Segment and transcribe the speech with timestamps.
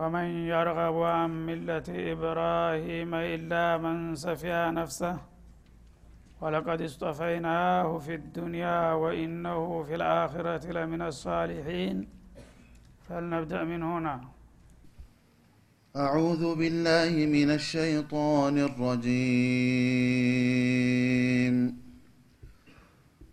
[0.00, 5.16] ومن يرغب عن ملة إبراهيم إلا من سفه نفسه
[6.40, 12.08] ولقد اصطفيناه في الدنيا وإنه في الآخرة لمن الصالحين.
[13.08, 14.20] فلنبدأ من هنا.
[15.96, 19.10] أعوذ بالله من الشيطان الرجيم.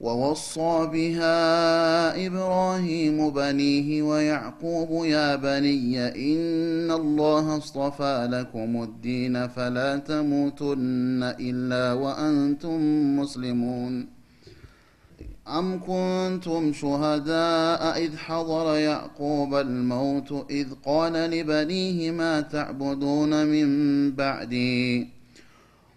[0.00, 11.92] ووصى بها إبراهيم بنيه ويعقوب يا بني إن الله اصطفى لكم الدين فلا تموتن إلا
[11.92, 12.80] وأنتم
[13.18, 14.08] مسلمون.
[15.48, 25.15] أم كنتم شهداء إذ حضر يعقوب الموت إذ قال لبنيه ما تعبدون من بعدي؟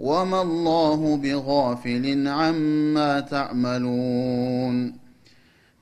[0.00, 4.96] وما الله بغافل عما تعملون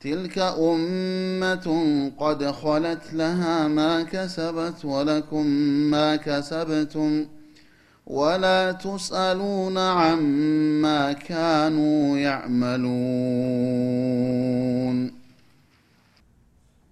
[0.00, 1.66] تلك أمة
[2.18, 5.46] قد خلت لها ما كسبت ولكم
[5.90, 7.26] ما كسبتم
[8.06, 12.88] ولا تسألون عما كانوا يعملون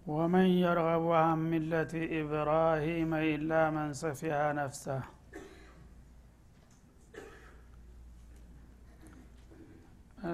[0.07, 5.01] ومن يرغب عن ملة إبراهيم إلا من سفها نفسه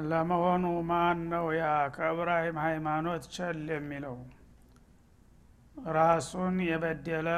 [0.09, 1.65] ለመሆኑ ማን ነው ያ
[1.95, 4.17] ከእብራሂም ሃይማኖት ቸል የሚለው?
[5.97, 7.29] ራሱን የበደለ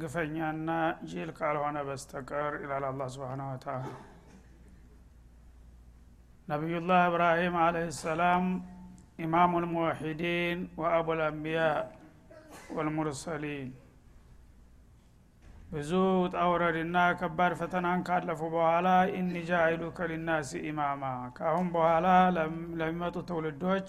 [0.00, 0.68] ግፈኛና
[1.10, 3.82] ጅል ካልሆነ በስተቀር ይላል አላ ስብን ወተላ
[6.48, 8.44] ነቢዩላህ እብራሂም አለህ ሰላም
[9.18, 11.60] ኢማሙ ልሙወሒዲን ወአቡ ልአንቢያ
[12.76, 13.68] ወልሙርሰሊን
[15.72, 15.90] ብዙ
[16.22, 21.04] ውጣ ውረድና ከባድ ፈተናን ካለፉ በኋላ ኢኒ ጃኢሉከ ሊናሲ ኢማማ።
[21.36, 22.06] ከአሁን በኋላ
[22.78, 23.88] ለሚመጡ ትውልዶች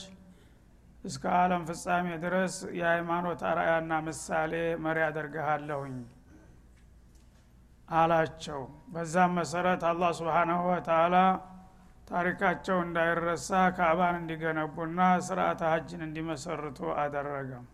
[1.03, 4.53] እስከ አለም ፍጻሜ ድረስ የሃይማኖት አርአያና ምሳሌ
[4.85, 5.97] መሪ አደርግሃለሁኝ
[7.89, 8.62] አላቸው።
[8.94, 11.15] በዛም መሰረት አላህ ስብሓናሁ ወተላ
[12.09, 17.65] ታሪካቸው እንዳይረሳ ካዕባን እንዲገነቡና ስርአተ ሀጅን እንዲመሰርቱ አደረገም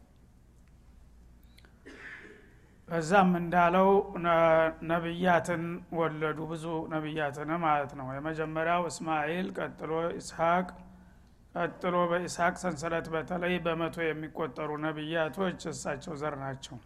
[2.89, 3.89] በዛም እንዳለው
[4.89, 5.63] ነቢያትን
[5.97, 10.67] ወለዱ። ብዙ ነቢያትን ማለት ነው። የመጀመሪያው እስማኤል ቀጥሎ ኢስሐቅ
[11.55, 16.77] ቀጥሎ በኢስሐቅ ሰንሰለት በተለይ በመቶ የሚቆጠሩ ነቢያቶች እሳቸው ዘር ናቸው።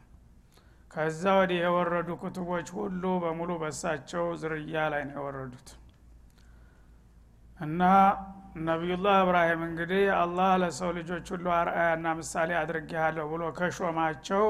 [0.92, 5.70] ከዛ ወዲህ የወረዱ ክቱቦች ሁሉ በሙሉ በሳቸው ዝርያ ላይ ነው የወረዱት።
[7.60, 7.82] እና
[8.64, 14.46] ነቢዩላህ እብራሂም እንግዲህ አላህ ለሰው ልጆች ሁሉ አርአያና ምሳሌ አድርጌሃለሁ ብሎ ከሾማቸው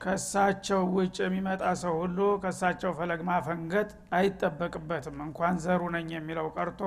[0.00, 3.88] ከሳቸው ውጭ የሚመጣ ሰው ሁሉ ከሳቸው ፈለግ ማፈንገጥ
[4.18, 6.80] አይጠበቅበትም። እንኳን ዘሩ ነኝ የሚለው ቀርቶ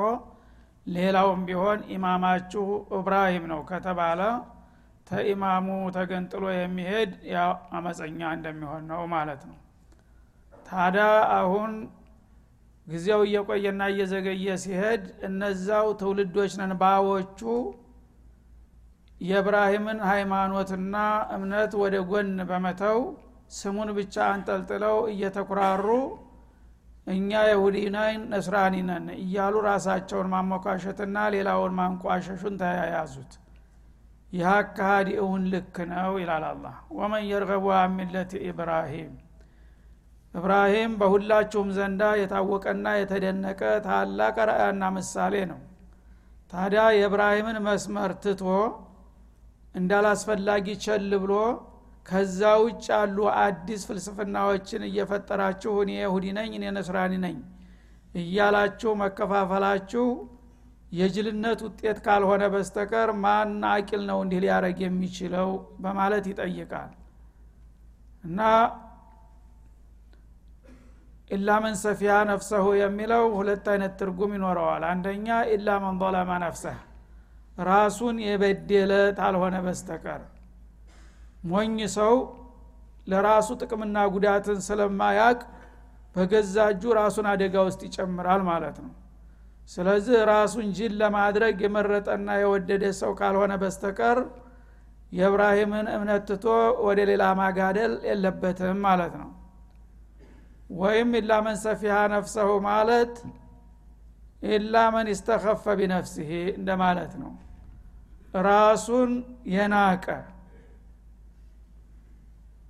[0.88, 2.66] ሌላውም ቢሆን ኢማማችሁ
[2.98, 4.22] እብራሂም ነው ከተባለ
[5.08, 9.58] ተኢማሙ ተገንጥሎ የሚሄድ ያው አመፀኛ እንደሚሆን ነው ማለት ነው።
[10.66, 11.06] ታዲያ
[11.38, 11.72] አሁን
[12.88, 17.40] ጊዜው እየቆየና እየዘገየ ሲሄድ እነዛው ትውልዶች ነን ባዎቹ
[19.24, 20.96] የእብራሂምን ሃይማኖትና
[21.36, 23.00] እምነት ወደ ጎን በመተው
[23.52, 25.88] ስሙን ብቻ አንጠልጥለው እየተኩራሩ
[27.08, 28.76] እኛ የሁዲ ነን ነስራኒ
[29.20, 33.32] እያሉ ራሳቸውን ማሞካሸትና ሌላውን ማንቋሸሹን ተያያዙት።
[34.32, 36.66] ይህ አካሃዲ እውን ልክ ነው ይላል አላ
[36.98, 37.66] ወመን የርገቡ
[37.98, 39.12] ሚለት ኢብራሂም
[40.34, 45.60] እብራሂም በሁላችሁም ዘንዳ የታወቀና የተደነቀ ታላቅ ረአያና ምሳሌ ነው።
[46.54, 48.42] ታዲያ የእብራሂምን መስመር ትቶ
[49.76, 51.34] እንዳላስፈላጊ ቸል ብሎ
[52.06, 57.38] ከዛ ውጭ ያሉ አዲስ ፍልስፍናዎችን እየፈጠራችሁ እኔ የሁዲ ነኝ እኔ ነስራኒ ነኝ
[58.22, 60.06] እያላችሁ መከፋፈላችሁ
[60.92, 65.50] የጅልነት ውጤት ካልሆነ በስተቀር ማን አቂል ነው እንዲህ ሊያደረግ የሚችለው?
[65.84, 66.92] በማለት ይጠይቃል።
[68.24, 68.40] እና
[71.32, 75.98] ኢላ መን ሰፊያ ነፍሰሁ የሚለው ሁለት አይነት ትርጉም ይኖረዋል። አንደኛ ኢላ መን
[76.44, 76.78] ነፍሰህ
[77.68, 80.22] ራሱን የበደለ ታልሆነ በስተቀር
[81.44, 82.14] ሞኝ ሰው
[83.08, 85.40] ለራሱ ጥቅምና ጉዳትን ስለማያቅ
[86.16, 88.92] በገዛ እጁ ራሱን አደጋ ውስጥ ይጨምራል ማለት ነው።
[89.70, 94.20] ስለዚህ ራሱን ጅል ለማድረግ የመረጠና የወደደ ሰው ካልሆነ በስተቀር
[95.12, 96.46] የእብራሂምን እምነት ትቶ
[96.86, 99.30] ወደ ሌላ ማጋደል የለበትም ማለት ነው።
[100.78, 103.16] ወይም ኢላ መን ሰፊሃ ነፍሰሁ ማለት
[104.50, 105.10] ኢላ መን
[105.80, 107.32] ቢነፍሲህ እንደማለት ነው
[108.34, 109.12] ራሱን
[109.48, 110.06] የናቀ።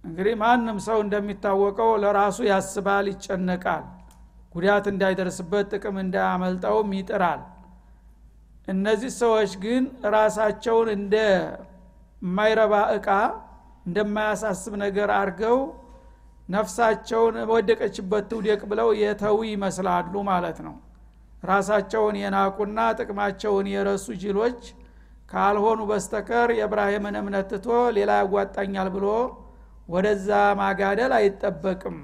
[0.04, 3.84] እንግዲህ ማንም ሰው እንደሚታወቀው ለራሱ ያስባል ይጨነቃል።
[4.56, 7.42] ጉዳት እንዳይደርስበት ጥቅም እንዳያመልጠውም ይጥራል።
[8.68, 11.16] እነዚህ ሰዎች ግን ራሳቸውን እንደ
[12.22, 13.08] የማይረባ እቃ
[13.88, 15.58] እንደማያሳስብ ነገር አድርገው
[16.50, 20.76] ነፍሳቸውን ወደቀችበት ትውደቅ ብለው የተዊ ይመስላሉ ማለት ነው።
[21.44, 24.62] ራሳቸውን የናቁና ጥቅማቸውን የረሱ ጅሎች
[25.34, 29.06] ካልሆኑ በስተቀር የእብራሂምን እምነት ትቶ ሌላ ያጓጣኛል ብሎ
[29.90, 31.98] ወደዛ ማጋደል አይጠበቅም።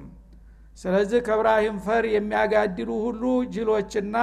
[0.78, 4.18] ስለዚህ ከእብራሂም ፈር የሚያጋድሉ ሁሉ ጅሎችና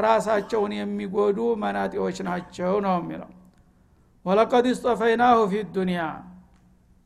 [0.00, 3.30] ራሳቸውን የሚጎዱ መናጤዎች ናቸው ነው የሚለው።
[4.24, 6.04] ወለቀድ ስጦፈይናሁ ፊ ዱኒያ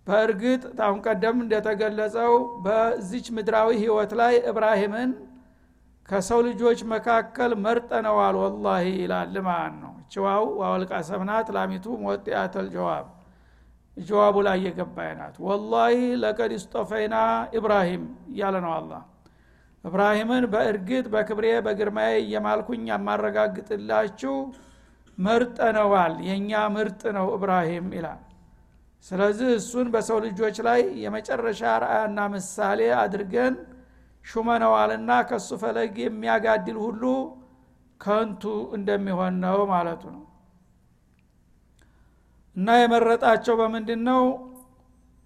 [0.07, 2.33] በእርግጥ ታሁን ቀደም እንደተገለጸው
[2.65, 5.11] በዚች ምድራዊ ህይወት ላይ እብራሂምን
[6.11, 9.93] ከሰው ልጆች መካከል መርጠነዋል ወላሂ ይላል። ማለት ነው?
[10.13, 13.07] ችዋው ዋወልቃ ሰብናት ላሚቱ ሞጢአተል ጀዋብ።
[13.97, 17.17] ጀዋቡ ላይ የገባይ ናት። ወላሂ ለቀድ ስጦፈይና
[17.59, 18.93] ኢብራሂም እያለ ነው አላ
[19.85, 24.35] እብራሂምን በእርግጥ በክብሬ በግርማዬ እየማልኩኝ የማረጋግጥላችሁ
[25.19, 28.21] መርጠነዋል የእኛ ምርጥ ነው እብራሂም ይላል።
[29.05, 33.55] ስለዚህ እሱን በሰው ልጆች ላይ የመጨረሻ ርአያና ምሳሌ አድርገን
[34.25, 37.03] ሹመነዋልና ከሱ ፈለግ የሚያጋድል ሁሉ
[38.01, 38.43] ከንቱ
[38.77, 40.25] እንደሚሆን ነው ማለቱ ነው።
[42.57, 44.23] እና የመረጣቸው በምንድን ነው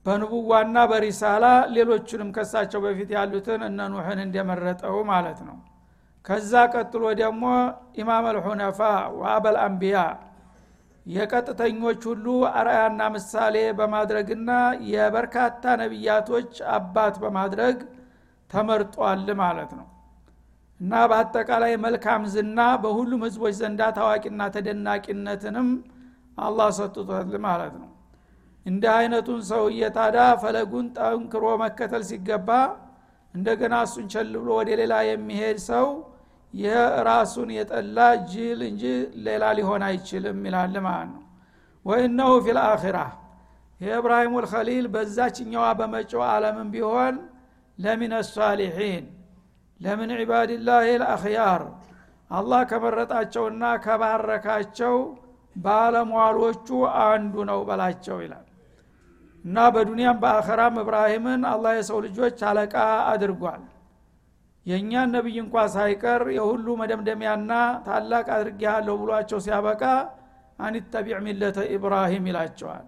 [0.07, 5.57] በንቡዋና በሪሳላ ሌሎቹንም ከሳቸው በፊት ያሉትን እነ ኑሕን እንደመረጠው ማለት ነው።
[6.25, 7.45] ከዛ ቀጥሎ ደግሞ
[8.01, 8.81] ኢማም አልሑነፋ
[9.19, 9.99] ወአበል አንቢያ
[11.07, 12.27] የቀጥተኞች ሁሉ
[12.59, 14.51] አርአያና ምሳሌ በማድረግና
[14.93, 17.77] የበርካታ ነቢያቶች አባት በማድረግ
[18.55, 19.87] ተመርጧል ማለት ነው።
[20.81, 25.69] እና በአጠቃላይ መልካም ዝና በሁሉም ህዝቦች ዘንዳ ታዋቂና ተደናቂነትንም
[26.39, 27.91] አላህ ሰጥቶታል ማለት ነው።
[28.67, 32.49] እንዲህ አይነቱን ሰውዬ ታዳ ፈለጉን ጠንክሮ መከተል ሲገባ
[33.35, 35.87] እንደገና እሱን ቸል ብሎ ወደ ሌላ የሚሄድ ሰው
[36.55, 36.77] ይህ
[37.09, 37.99] ራሱን የጠላ
[38.31, 38.83] ጅል እንጂ
[39.27, 41.23] ሌላ ሊሆን አይችልም ይላል ማለት ነው።
[41.85, 42.99] ወኢነሁ ፊልአኺራ
[43.81, 47.15] የእብራሂሙ ልከሊል በዛችኛዋ በመጪው ዓለምም ቢሆን
[47.79, 49.05] ለሚን ሳሊሒን
[49.81, 51.63] ለምን ዒባድላህ ልአክያር
[52.31, 54.95] አላህ ከመረጣቸውና ከባረካቸው
[55.57, 56.69] ባለሟሎቹ
[57.05, 58.47] አንዱ ነው በላቸው ይላል።
[59.45, 62.75] እና በዱንያም በአኸራም እብራሂምን አላህ የሰው ልጆች አለቃ
[63.11, 63.63] አድርጓል።
[64.67, 67.53] የእኛን ነቢይ እንኳ ሳይቀር የሁሉ መደምደሚያና
[67.87, 69.83] ታላቅ አድርጌሃለሁ ብሏቸው ሲያበቃ
[70.59, 72.87] አንተቢዕ ሚለተ ኢብራሂም ይላቸዋል።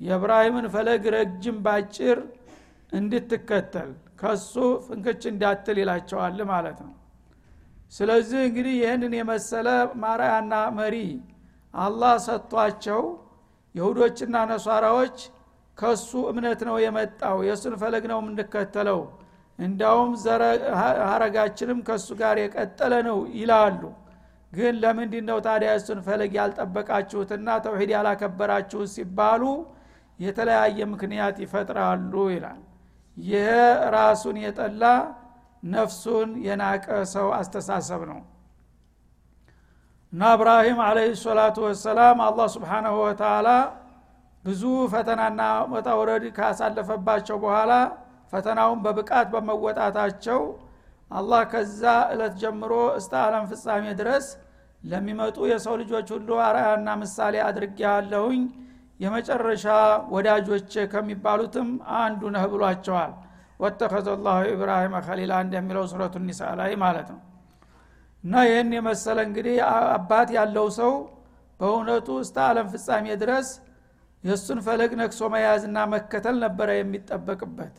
[0.00, 2.18] የእብራሂምን ፈለግ ረጅም ባጭር
[2.92, 4.54] እንድትከተል ከሱ
[4.86, 6.94] ፍንክች እንዳትል ይላቸዋል ማለት ነው።
[7.92, 9.68] ስለዚህ እንግዲህ ይህንን የመሰለ
[10.02, 10.96] ማርያና መሪ
[11.74, 13.02] አላህ ሰጥቷቸው
[13.74, 15.18] ይሁዶችና ነሷራዎች
[15.78, 19.00] ከሱ እምነት ነው የመጣው የእሱን ፈለግ ነው የምንከተለው
[19.58, 20.10] እንዳውም
[21.08, 23.80] ሀረጋችንም ከእሱ ጋር የቀጠለ ነው ይላሉ።
[24.52, 29.42] ግን ለምንድ ነው ታዲያ እሱን ፈለግ ያልጠበቃችሁትና ተውሂድ ያላከበራችሁት ሲባሉ
[30.18, 32.60] የተለያየ ምክንያት ይፈጥራሉ ይላል
[33.24, 33.50] ይህ
[33.94, 34.82] ራሱን የጠላ
[35.68, 38.20] ነፍሱን የናቀ ሰው አስተሳሰብ ነው።
[40.12, 43.48] እና እብራሂም አለህ ሰላቱ ወሰላም አላህ ስብሓናሁ ወተላ
[44.44, 45.40] ብዙ ፈተናና
[45.72, 47.72] ወጣውረድ ካሳለፈባቸው በኋላ
[48.32, 50.40] ፈተናውን በብቃት በመወጣታቸው
[51.10, 51.82] አላህ ከዛ
[52.12, 54.26] እለት ጀምሮ እስተ ዓለም ፍጻሜ ድረስ
[54.82, 58.42] ለሚመጡ የሰው ልጆች ሁሉ አርአያና ምሳሌ አድርጌ ያለሁኝ
[59.00, 59.64] የመጨረሻ
[60.14, 63.12] ወዳጆች ከሚባሉትም አንዱ ነህ ብሏቸዋል።
[63.60, 67.20] ወተኸዘ ላሁ ኢብራሂም ከሊላ እንደሚለው ሱረቱ ኒሳ ላይ ማለት ነው።
[68.24, 69.56] እና ይህን የመሰለ እንግዲህ
[69.94, 70.92] አባት ያለው ሰው
[71.60, 73.48] በእውነቱ እስተ ዓለም ፍጻሜ ድረስ
[74.24, 77.74] የእሱን ፈለግ ነክሶ መያዝና መከተል ነበረ የሚጠበቅበት።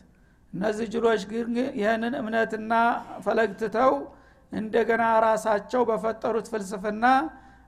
[0.52, 1.50] እነዚህ ጅሎች ግን
[1.80, 2.72] ይህንን እምነትና
[3.24, 3.92] ፈለግ ትተው
[4.52, 7.04] እንደገና ራሳቸው በፈጠሩት ፍልስፍና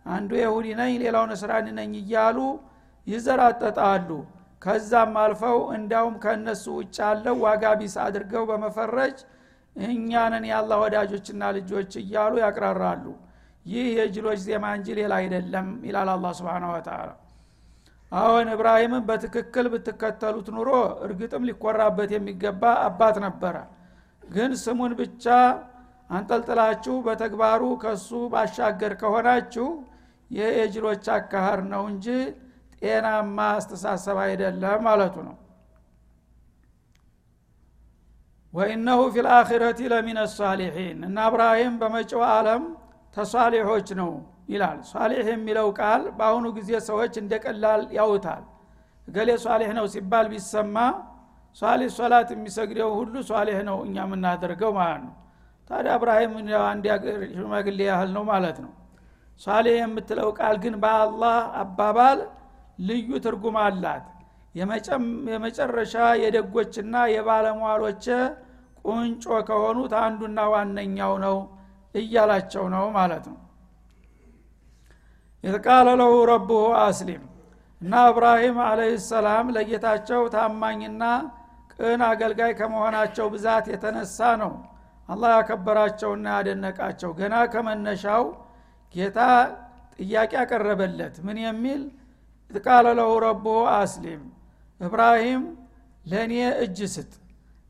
[0.07, 2.39] አንዱ የሁዲ ነኝ ሌላው ነስራኒ ነኝ እያሉ
[3.07, 4.09] ይዘራጠጣሉ።
[4.63, 9.17] ከዛም አልፈው እንዳውም ከእነሱ ውጭ ያለው ዋጋ ቢስ አድርገው በመፈረጅ
[9.77, 13.05] እኛንን የአላህ ወዳጆችና ልጆች እያሉ ያቅራራሉ።
[13.67, 17.11] ይህ የጅሎች ዜማ እንጂ ሌላ አይደለም ይላል አላ ስብን ወተላ
[18.13, 20.71] አሁን እብራሂምን በትክክል ብትከተሉት ኑሮ
[21.05, 23.57] እርግጥም ሊኮራበት የሚገባ አባት ነበረ።
[24.23, 25.25] ግን ስሙን ብቻ
[26.11, 29.69] አንጠልጥላችሁ በተግባሩ ከሱ ባሻገር ከሆናችሁ
[30.31, 32.07] ይህ የጅሎች አካሃር ነው እንጂ
[32.83, 35.37] ጤናማ አስተሳሰብ አይደለም ማለቱ ነው።
[38.55, 42.65] ወኢነሁ ፊ ልአኪረቲ ለሚን ሳሊሒን እና እብራሂም በመጪው ዓለም
[43.17, 44.11] ተሷሊሖች ነው
[44.53, 48.43] ይላል። ሷሊሕ የሚለው ቃል በአሁኑ ጊዜ ሰዎች እንደ ቀላል ያውታል።
[49.09, 50.77] እገሌ ሷሊሕ ነው ሲባል ቢሰማ
[51.57, 55.15] ሷሊሕ ሶላት የሚሰግደው ሁሉ ሷሊሕ ነው እኛ የምናደርገው ማለት ነው።
[55.71, 56.33] ታዲያ እብራሂም
[56.67, 56.87] አንድ
[57.35, 58.73] ሽማግሌ ያህል ነው ማለት ነው።
[59.41, 62.19] ሷሊሕ የምትለው ቃል ግን በአላህ አባባል
[62.79, 64.07] ልዩ ትርጉም አላት።
[65.29, 68.07] የመጨረሻ የደጎችና የባለሟሎች
[68.85, 71.37] ቁንጮ ከሆኑት አንዱና ዋነኛው ነው
[71.95, 73.39] እያላቸው ነው ማለት ነው።
[75.45, 77.23] ኢትቃለ ለሁ ረቡሁ አስሊም
[77.81, 81.05] እና እብራሂም አለህ ሰላም ለጌታቸው ታማኝና
[81.75, 84.53] ቅን አገልጋይ ከመሆናቸው ብዛት የተነሳ ነው
[85.09, 88.25] አላህ ያከበራቸውና ያደነቃቸው። ገና ከመነሻው
[88.95, 89.19] ጌታ
[89.99, 91.83] ጥያቄ ያቀረበለት ምን የሚል
[92.53, 94.23] ኢትቃለ ለሁ ረቡሁ አስሊም
[94.81, 95.43] እብራሂም
[96.05, 96.33] ለእኔ
[96.65, 97.13] እጅ ስጥ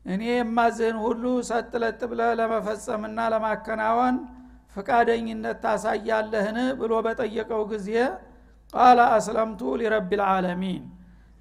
[0.05, 4.15] እኔ የማዝህን ሁሉ ሰጥለጥ ብለ ለመፈጸምና ለማከናወን
[4.75, 6.57] ፈቃደኝነት ታሳያለህን?
[6.79, 7.89] ብሎ በጠየቀው ጊዜ
[8.73, 10.83] ቃለ አስለምቱ ሊረቢ ልዓለሚን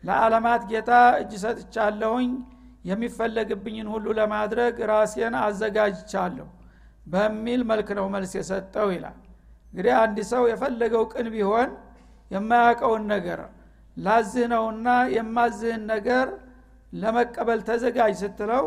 [0.03, 2.31] ለዓለማት ጌታ እጅ ሰጥቻለሁኝ
[2.91, 6.49] የሚፈለግብኝን ሁሉ ለማድረግ ራሴን አዘጋጅቻለሁ
[7.07, 9.19] በሚል መልክ ነው መልስ የሰጠው ይላል።
[9.71, 11.71] እንግዲህ አንድ ሰው የፈለገው ቅን ቢሆን
[12.33, 13.41] የማያውቀውን ነገር
[13.97, 16.29] ላዝህ ነውና የማዝህን ነገር
[16.93, 18.65] ለመቀበል ተዘጋጅ ስትለው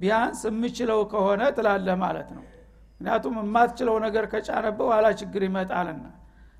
[0.00, 2.44] ቢያንስ የምችለው ከሆነ ትላለህ ማለት ነው።
[2.90, 6.04] ምክንያቱም የማትችለው ነገር ከጫነብህ ኋላ ችግር ይመጣልና።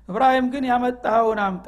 [0.09, 1.67] እብራሂም ግን ያመጣኸውን አምጣ።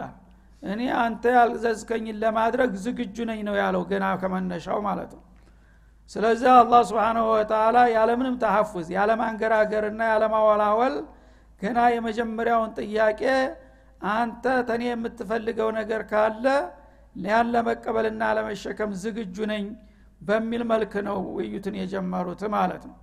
[0.64, 5.24] እኔ አንተ ያልዘዝከኝን ለማድረግ ዝግጁ ነኝ ነው ያለው ገና ከመነሻው ማለት ነው።
[6.12, 10.96] ስለዚህ አላህ ስብንሁ ወተላ ያለምንም ተሐፉዝ ያለማንገራገርና ያለማወላወል
[11.62, 13.22] ገና የመጀመሪያውን ጥያቄ
[14.12, 16.46] አንተ ተኔ የምትፈልገው ነገር ካለ
[17.26, 19.66] ያን ለመቀበልና ለመሸከም ዝግጁ ነኝ
[20.22, 22.96] በሚል መልክ ነው ውይይቱን የጀመሩት ማለት ነው።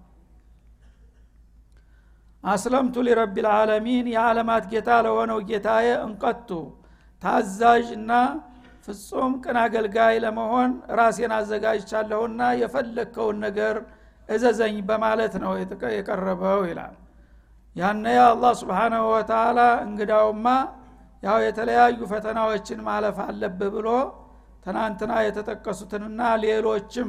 [2.44, 6.48] አስለምቱ ሊረቢ ልዓለሚን የዓለማት ጌታ ለሆነው ጌታዬ እንቀቱ
[7.22, 8.12] ታዛዥ እና
[8.86, 13.76] ፍጹም ቅን አገልጋይ ለመሆን ራሴን አዘጋጅቻለሁና የፈለግከውን ነገር
[14.28, 15.52] እዘዘኝ በማለት ነው
[15.96, 16.94] የቀረበው ይላል።
[17.76, 20.46] ያነ አላህ ስብሓናሁ ወተላ እንግዳውማ
[21.25, 23.88] ያው የተለያዩ ፈተናዎችን ማለፍ አለብህ ብሎ
[24.64, 27.09] ትናንትና የተጠቀሱትንና ሌሎችም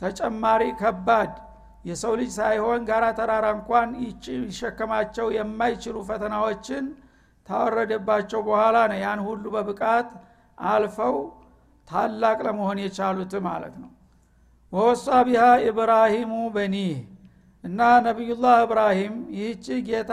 [0.00, 1.32] ተጨማሪ ከባድ
[1.84, 3.88] የሰው ልጅ ሳይሆን ጋራ ተራራ እንኳን
[4.46, 6.84] ይሸከማቸው የማይችሉ ፈተናዎችን
[7.46, 10.08] ታወረደባቸው በኋላ ነው ያን ሁሉ በብቃት
[10.58, 11.16] አልፈው
[11.88, 13.90] ታላቅ ለመሆን የቻሉት ማለት ነው።
[14.72, 16.94] ወወሳ ቢሃ ኢብራሂሙ በኒህ
[17.64, 20.12] እና ነቢዩላህ እብራሂም ይህች ጌታ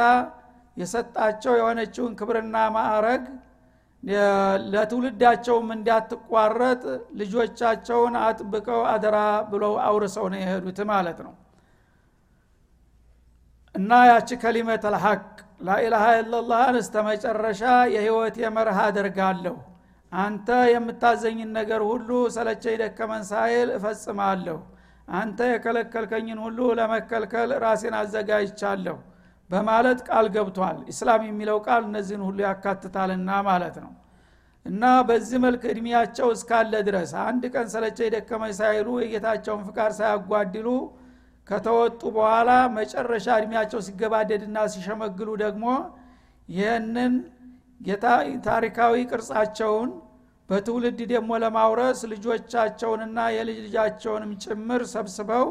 [0.77, 3.23] የሰጣቸው የሆነችውን ክብርና ማዕረግ
[4.73, 6.83] ለትውልዳቸውም እንዳትቋረጥ
[7.19, 9.17] ልጆቻቸውን አጥብቀው አደራ
[9.51, 11.33] ብለው አውርሰው ነው የሄዱት ማለት ነው።
[13.75, 15.21] እና ያቺ ከሊመት አልሐቅ
[15.67, 17.61] ላኢላሃ ኢላላህን እስተ መጨረሻ
[17.93, 19.55] የህይወት የመርህ አደርጋለሁ።
[20.11, 24.57] አንተ የምታዘኝን ነገር ሁሉ ሰለቸኝ ደከመን ሳይል እፈጽማለሁ።
[25.13, 28.97] አንተ የከለከልከኝን ሁሉ ለመከልከል ራሴን አዘጋጅቻለሁ
[29.51, 33.91] በማለት ቃል ገብቷል። ኢስላም የሚለው ቃል እነዚህን ሁሉ ያካትታልና ማለት ነው።
[34.65, 40.67] እና በዚህ መልክ እድሜያቸው እስካለ ድረስ አንድ ቀን ሰለቸኝ ደከመኝ ሳይሉ የጌታቸውን ፍቃድ ሳያጓድሉ
[41.47, 45.65] ከተወጡ በኋላ መጨረሻ እድሜያቸው ሲገባደድና ሲሸመግሉ ደግሞ
[46.49, 47.13] ይህንን
[48.47, 49.89] ታሪካዊ ቅርጻቸውን
[50.49, 55.45] በትውልድ ደግሞ ለማውረስ ልጆቻቸውንና የልጅ ልጃቸውንም ጭምር ሰብስበው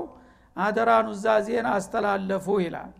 [0.57, 2.91] አደራ ኑዛዜን አስተላለፉ ይላል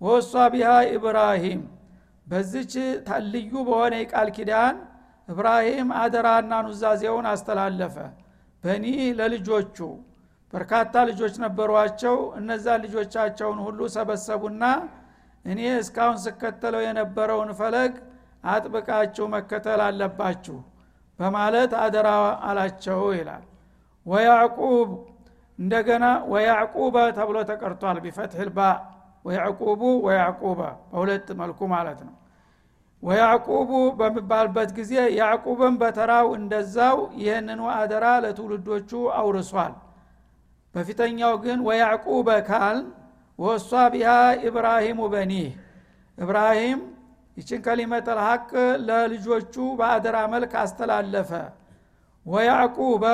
[0.00, 1.62] ወሷ ቢሃ ኢብራሂም።
[2.26, 2.72] በዚች
[3.32, 4.76] ልዩ በሆነ የቃል ኪዳን
[5.28, 7.96] እብራሂም አደራና ኑዛዜውን አስተላለፈ።
[8.64, 8.84] በኒ
[9.18, 9.76] ለልጆቹ
[10.52, 14.62] በርካታ ልጆች ነበሯቸው። እነዛ ልጆቻቸውን ሁሉ ሰበሰቡና
[15.44, 17.92] እኔ እስካሁን ስከተለው የነበረውን ፈለግ
[18.46, 20.56] አጥብቃችሁ መከተል አለባችሁ
[21.18, 22.08] በማለት አደራ
[22.48, 23.44] አላቸው ይላል።
[24.06, 24.88] ወያዕቁብ
[25.58, 28.60] እንደገና ወያዕቁበ ተብሎ ተቀርቷል። ቢፈትህ ባ
[29.26, 30.60] ወያዕቁቡ ወያዕቁበ
[30.90, 32.14] በሁለት መልኩ ማለት ነው።
[33.02, 39.74] ወያዕቁቡ በሚባልበት ጊዜ ያዕቁብም በተራው እንደዛው ይህንኑ አደራ ለትውልዶቹ አውርሷል።
[40.74, 42.78] በፊተኛው ግን ወያዕቁበ ካል
[43.38, 44.10] ወሷ ቢሃ
[44.46, 45.48] ኢብራሂሙ በኒህ።
[46.18, 46.80] እብራሂም
[47.36, 48.50] ይችን ከሊመት ልሐቅ
[48.88, 51.30] ለልጆቹ በአደራ መልክ አስተላለፈ።
[52.26, 53.04] ወያዕቁበ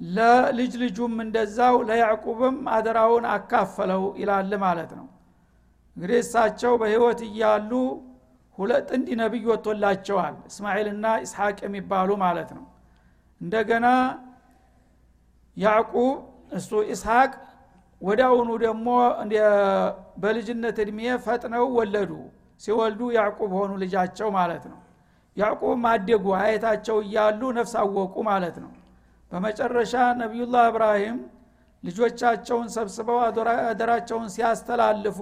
[0.00, 5.06] ለልጅ ልጁም እንደዛው ለያዕቁብም አደራውን አካፈለው ይላል ማለት ነው
[5.96, 7.70] እንግዲህ እሳቸው በህይወት እያሉ
[8.58, 12.64] ሁለት ጥንድ ነቢይ ወጥቶላቸዋል። እስማኤልና ኢስሐቅ የሚባሉ ማለት ነው።
[13.40, 13.86] እንደገና
[15.56, 16.14] ያዕቁብ
[16.52, 17.32] እሱ ኢስሐቅ
[18.02, 18.86] ወዲያውኑ ደግሞ
[20.22, 22.10] በልጅነት እድሜ ፈጥነው ወለዱ።
[22.60, 24.80] ሲወልዱ ያዕቁብ ሆኑ ልጃቸው ማለት ነው።
[25.36, 28.72] ያዕቁብ ማደጉ አየታቸው እያሉ ነፍስ አወቁ ማለት ነው።
[29.32, 31.16] በመጨረሻ ነቢዩላህ እብራሂም
[31.82, 33.18] ልጆቻቸውን ሰብስበው
[33.68, 35.18] አደራቸውን ሲያስተላልፉ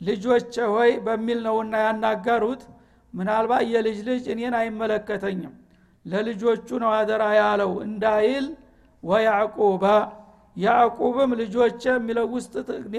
[0.00, 2.62] ልጆች ሆይ በሚል ነውና ያናገሩት
[3.14, 5.54] ምናልባት የልጅ ልጅ እኔን አይመለከተኝም።
[6.04, 8.46] ለልጆቹ ነው አደራ ያለው እንዳይል
[9.02, 9.84] ወያዕቁበ
[10.56, 12.54] ያዕቁብም ልጆች የሚለው ውስጥ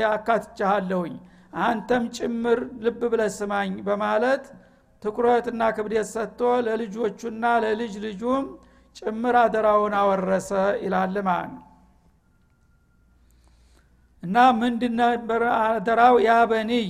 [0.09, 1.15] አካትቻሃለሁኝ
[1.63, 4.43] አንተም ጭምር ልብ ብለህ ስማኝ በማለት
[5.03, 8.45] ትኩረትና ክብደት ሰጥቶ ለልጆቹና ለልጅ ልጁም
[8.95, 10.49] ጭምር አደራውን አወረሰ
[10.83, 11.63] ይላል ማለት ነው
[14.23, 16.88] እና ምንድነበር አደራው ያ በኒይ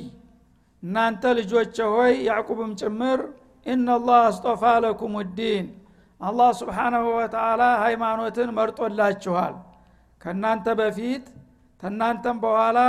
[0.84, 3.20] እናንተ ልጆች ሆይ ያዕቁብም ጭምር
[3.66, 5.66] ኢናላህ አስጦፋ ለኩም ዲን
[6.22, 9.54] አላህ ስብሓናሁ ወተላ ሃይማኖትን መርጦላችኋል።
[10.22, 11.26] ከእናንተ በፊት
[11.84, 12.80] ተናንተም በኋላ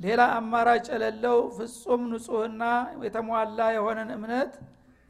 [0.00, 2.62] ሌላ አማራጭ የሌለው ፍጹም ንጹህና
[3.04, 4.52] የተሟላ የሆነን እምነት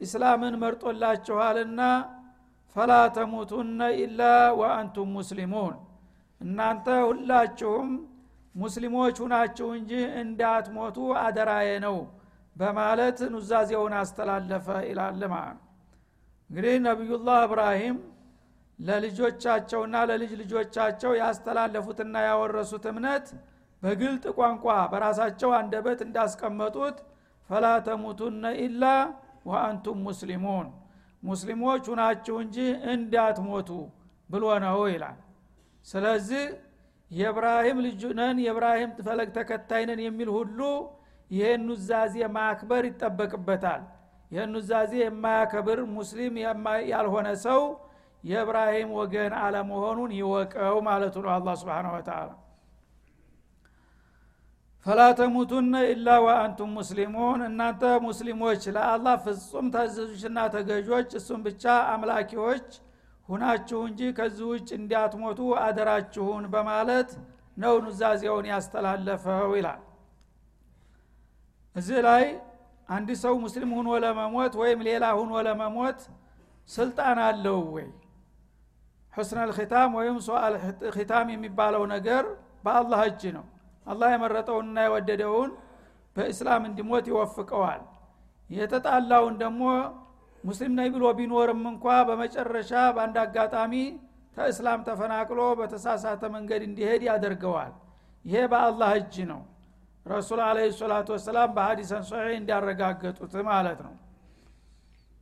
[0.01, 1.81] ኢስላምን መርጦላችኋልና
[2.75, 4.21] ፈላ ተሙቱነ ኢላ
[4.59, 5.75] ወአንቱም ሙስሊሙን።
[6.41, 7.89] እናንተ ሁላችሁም
[8.55, 9.91] ሙስሊሞች ሁናችሁ እንጂ
[10.21, 11.97] እንዳትሞቱ አደራዬ ነው
[12.55, 15.61] በማለት ኑዛዜውን አስተላለፈ ይላል ማለት
[16.49, 17.97] እንግዲህ ነቢዩላህ እብራሂም
[18.79, 23.27] ለልጆቻቸውና ለልጅ ልጆቻቸው ያስተላለፉትና ያወረሱት እምነት
[23.83, 26.97] በግልጥ ቋንቋ በራሳቸው አንደበት እንዳስቀመጡት
[27.49, 28.83] ፈላ ተሙቱነ ኢላ
[29.49, 30.67] ወአንቱም ሙስሊሙን
[31.23, 32.57] ሙስሊሞች ሁናችሁ እንጂ
[32.93, 33.69] እንዳትሞቱ
[34.29, 35.17] ብሎ ነው ይላል።
[35.85, 36.43] ስለዚህ
[37.11, 40.59] የእብራሂም ልጅ ነን የእብራሂም ፈለግ ተከታይ ነን የሚል ሁሉ
[41.31, 43.83] ይህን ኑዛዜ ማክበር ይጠበቅበታል።
[44.31, 46.35] ይህን ኑዛዜ የማያከብር ሙስሊም
[46.91, 47.61] ያልሆነ ሰው
[48.23, 52.29] የእብራሂም ወገን አለመሆኑን ይወቀው ማለቱ ነው አላ ስብን ወተላ
[54.85, 61.63] ፈላ ተሙቱነ ኢላ ወአንቱም ሙስሊሙን። እናንተ ሙስሊሞች ለአላህ ፍጹም ታዘዞችና ተገዦች እሱም ብቻ
[61.93, 62.67] አምላኪዎች
[63.29, 67.09] ሁናችሁ እንጂ ከዚህ ውጭ እንዲያትሞቱ አደራችሁን በማለት
[67.57, 69.81] ነው ኑዛዜውን ያስተላለፈው ይላል።
[71.75, 72.25] እዚህ ላይ
[72.89, 75.99] አንድ ሰው ሙስሊም ሁኖ ለመሞት ወይም ሌላ ሁኖ ለመሞት
[76.69, 77.87] ስልጣን አለው ወይ?
[79.13, 80.53] ሑስን አልኪታም ወይም ሶአል
[80.95, 82.23] ኪታም የሚባለው ነገር
[82.65, 83.45] በአላህ እጅ ነው።
[83.87, 85.51] አላህ የመረጠውንና የወደደውን
[86.15, 87.81] በእስላም እንዲሞት ይወፍቀዋል።
[88.49, 89.61] የተጣላውን ደግሞ
[90.45, 93.73] ሙስሊም ነኝ ብሎ ቢኖርም እንኳ በመጨረሻ በአንድ አጋጣሚ
[94.37, 97.73] ከእስላም ተፈናቅሎ በተሳሳተ መንገድ እንዲሄድ ያደርገዋል።
[98.25, 99.41] ይሄ በአላህ እጅ ነው።
[100.05, 103.93] ረሱል አለ ሰላቱ ወሰላም በሀዲሰን ሶሒ እንዲያረጋገጡት ማለት ነው።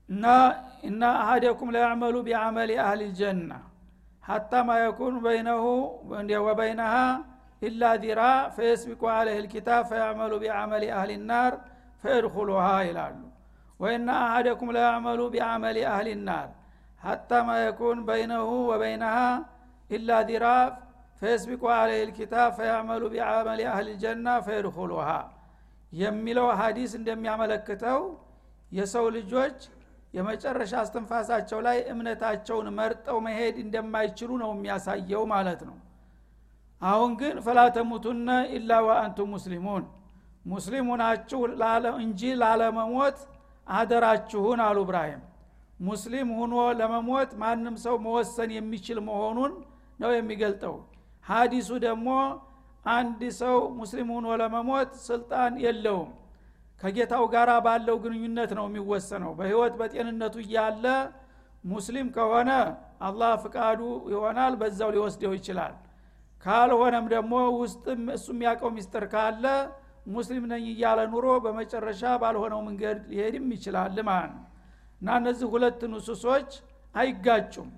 [0.10, 0.26] እና
[0.88, 3.52] إن أحدكم ليعمل بعمل أهل الجنة
[4.24, 5.64] حتى ما يكون بينه
[6.48, 6.94] وبينها
[7.62, 8.22] إلا ذراع
[8.56, 11.54] فيسبق عليه الكتاب فيعمل بعمل أهل النار
[12.04, 13.16] فيدخلها ይላሉ
[13.84, 16.50] وإن أحدكم ليعمل بعمل أهل النار
[17.02, 19.16] حتى ما يكون بينه وبينها
[19.90, 20.46] إلا ذراع
[21.22, 25.10] فيسبق عليه الكتاب فيعمل بعمل أهل الجنة فيدخلها
[25.94, 28.00] የሚለው ሀዲስ እንደሚያመለክተው
[28.72, 29.58] የሰው ልጆች
[30.14, 35.78] የመጨረሻ አስትንፋሳቸው ላይ እምነታቸውን መርጠው መሄድ እንደማይችሉ ነው የሚያሳየው ማለት ነው።
[36.82, 39.84] አሁን ግን ፈላተሙቱነ ኢላ ወአንቱም ሙስሊሙን
[40.46, 41.42] ሙስሊም ሁናችሁ
[42.04, 43.20] እንጂ ላለመሞት
[43.68, 45.22] አደራችሁን አሉ እብራሂም።
[45.80, 49.54] ሙስሊም ሁኖ ለመሞት ማንም ሰው መወሰን የሚችል መሆኑን
[50.00, 50.76] ነው የሚገልጠው።
[51.26, 52.10] ሀዲሱ ደግሞ
[52.90, 56.10] አንድ ሰው ሙስሊም ሁኖ ለመሞት ስልጣን የለውም።
[56.82, 60.86] ከጌታው ጋር ባለው ግንኙነት ነው የሚወሰነው። በህይወት በጤንነቱ እያለ
[61.64, 62.50] ሙስሊም ከሆነ
[63.02, 63.82] አላህ ፍቃዱ
[64.14, 65.76] ይሆናል በዛው ሊወስደው ይችላል።
[66.44, 69.46] ካልሆነም ደግሞ ውስጥም እሱ የሚያውቀው ሚስጥር ካለ
[70.08, 74.44] ሙስሊም ነኝ እያለ ኑሮ በመጨረሻ ባልሆነው መንገድ ሊሄድም ይችላል ማለት ነው።
[75.02, 76.50] እና እነዚህ ሁለት ንሱሶች
[76.96, 77.70] አይጋጩም።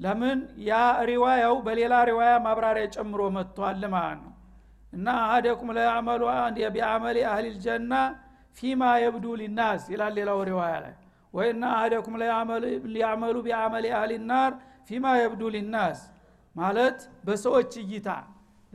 [0.00, 0.38] ለምን?
[0.64, 0.72] ያ
[1.08, 4.32] ሪዋያው በሌላ ሪዋያ ማብራሪያ ጨምሮ መጥቷል ማለት ነው።
[4.92, 6.22] እና አሀደኩም ለያዕመሉ
[6.74, 7.94] ቢአመሊ አህሊ ልጀና
[8.56, 10.94] ፊማ የብዱ ሊናስ ይላል ሌላው ሪዋያ ላይ።
[11.34, 12.14] ወይና አሀደኩም
[12.94, 14.52] ሊያዕመሉ ቢአመሊ አህሊ ናር
[14.88, 16.00] ፊማ የብዱ ሊናስ
[16.56, 18.08] ማለት በሰዎች እይታ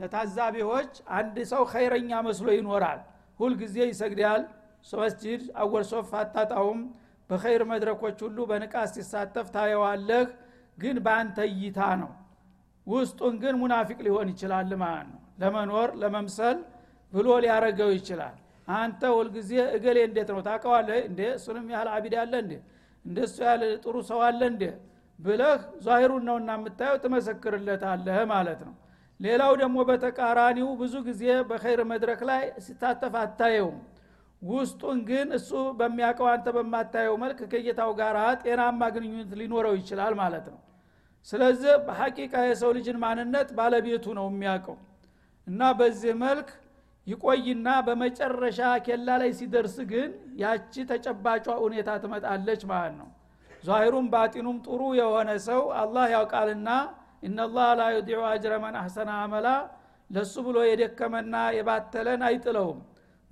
[0.00, 3.00] ለታዛቢዎች አንድ ሰው ኸይረኛ መስሎ ይኖራል።
[3.40, 4.42] ሁልጊዜ ይሰግዳል።
[4.94, 6.80] መስጅድ አወልሶፍ አታጣውም።
[7.30, 10.24] በኸይር መድረኮች ሁሉ በንቃት ሲሳተፍ ታየዋለህ።
[10.78, 12.10] ግን በአንተ እይታ ነው።
[12.86, 16.58] ውስጡን ግን ሙናፊቅ ሊሆን ይችላል ማለት ነው። ለመኖር ለመምሰል
[17.12, 18.36] ብሎ ሊያረገው ይችላል።
[18.74, 20.40] አንተ ሁልጊዜ እገሌ እንዴት ነው?
[20.48, 21.20] ታቀዋለህ እንዴ?
[21.38, 22.52] እሱንም ያህል አቢድ አለ እንዴ?
[23.04, 24.64] እንደሱ ያለ ጥሩ ሰው አለ እንዴ?
[25.18, 25.54] ብለህ
[25.86, 28.74] ዛሂሩን ነውና የምታየው ትመሰክርለታለህ ማለት ነው
[29.20, 33.78] ሌላው ደግሞ በተቃራኒው ብዙ ጊዜ በኸይር መድረክ ላይ ሲታተፍ አታየውም።
[34.42, 40.60] ውስጡን ግን እሱ በሚያውቀው አንተ በማታየው መልክ ከጌታው ጋር ጤናማ ግንኙነት ሊኖረው ይችላል ማለት ነው።
[41.28, 44.78] ስለዚህ በሐቂቃ የሰው ልጅን ማንነት ባለቤቱ ነው የሚያውቀው።
[45.46, 46.48] እና በዚህ መልክ
[47.06, 50.10] ይቆይና በመጨረሻ ኬላ ላይ ሲደርስ ግን
[50.42, 53.08] ያቺ ተጨባጯ ሁኔታ ትመጣለች ማለት ነው።
[53.64, 56.68] ዛሂሩም ባጢኑም ጥሩ የሆነ ሰው አላህ ያውቃልና
[57.22, 59.48] ኢነላህ ላ ዩዲዑ አጅረ መን አሕሰነ አመላ
[60.10, 62.78] ለሱ ብሎ የደከመና የባተለን አይጥለውም።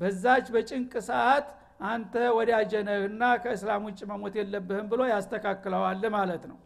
[0.01, 1.46] በዛች በጭንቅ ሰዓት
[1.88, 6.59] አንተ ወዳጀነህና ከእስላም ውጭ መሞት የለብህም ብሎ ያስተካክለዋል ማለት ነው።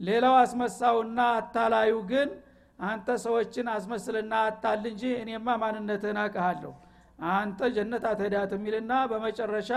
[0.00, 2.28] ሌላው አስመሳውና አታላዩ ግን
[2.82, 6.72] አንተ ሰዎችን አስመስልና አታል እንጂ እኔማ ማንነትህን አቅሃለሁ
[7.32, 9.70] አንተ ጀነት አትሄዳት የሚልና በመጨረሻ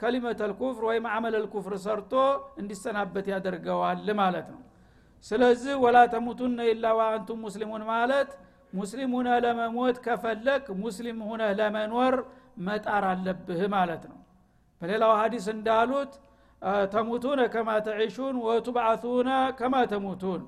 [0.00, 2.12] ከሊመተል ኩፍር ወይም አመለል ኩፍር ሰርቶ
[2.62, 4.60] እንዲሰናበት ያደርገዋል ማለት ነው
[5.24, 8.30] ስለዚህ ወላ ተሙቱነ ኢላ ወአንቱም ሙስሊሙን ማለት
[8.72, 12.14] ሙስሊም ሁነ ለመሞት ከፈለግ ሙስሊም ሁነ ለመኖር
[12.66, 14.18] መጣር አለብህ ማለት ነው።
[14.82, 16.12] በሌላው ሀዲስ እንዳሉት
[16.92, 20.42] ተሙቱነ ከማ ተዒሹን ወቱብዓቱነ ከማ ተሙቱን።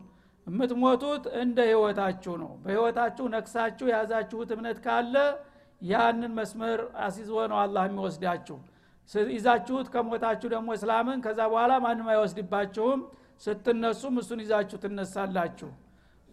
[0.47, 5.15] የምትሞቱት እንደ ህይወታችሁ ነው። በህይወታችሁ ነክሳችሁ የያዛችሁት እምነት ካለ
[5.83, 8.59] ያንን መስመር አሲዞ ነው አላህ የሚወስዳችሁ።
[9.33, 13.01] ይዛችሁት ከሞታችሁ ደግሞ እስላምን ከዛ በኋላ ማንም አይወስድባችሁም
[13.42, 15.70] ስትነሱም እሱን ይዛችሁ ትነሳላችሁ።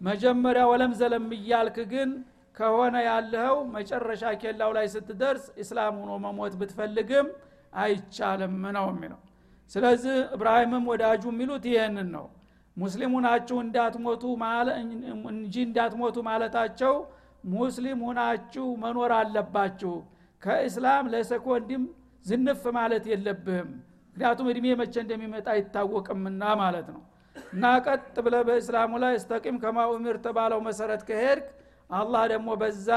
[0.02, 2.10] መጀመሪያ ወለም ዘለም እያልክ ግን
[2.58, 7.28] ከሆነ ያለኸው መጨረሻ ኬላው ላይ ስትደርስ ኢስላም ሆኖ መሞት ብትፈልግም
[7.76, 9.20] አይቻልም ነው የሚለው።
[9.72, 12.26] ስለዚህ እብራሂምም ወዳጁ የሚሉት ይህንን ነው።
[12.78, 14.24] ሙስሊም ሁናችሁ እንዳትሞቱ
[15.32, 16.94] እንጂ እንዳትሞቱ ማለታቸው
[17.54, 19.94] ሙስሊም ሁናችሁ መኖር አለባችሁ።
[20.42, 21.84] ከእስላም ለሰኮንድም
[22.26, 23.70] ዝንፍ ማለት የለብህም
[24.16, 27.02] ምክንያቱም እድሜ መቼ እንደሚመጣ አይታወቅምና ማለት ነው።
[27.36, 29.78] እና ቀጥ ብለ በእስላሙ ላይ እስተቂም ከማ
[30.26, 31.48] ተባለው መሰረት ከሄድክ
[31.90, 32.90] አላህ ደግሞ በዛ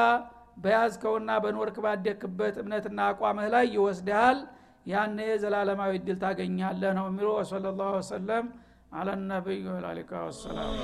[0.65, 4.41] በያዝከውና በኖርክ ባደክበት እምነትና አቋምህ ላይ ይወስድሃል።
[4.87, 8.47] ያነ ዘላለማዊ እድል ታገኛለህ ነው የሚለው። ወሰለ ላሁ ወሰለም
[8.93, 10.75] አለ ነቢዩ ላሊካ ወሰላም